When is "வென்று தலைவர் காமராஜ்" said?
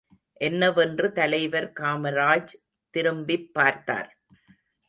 0.71-2.53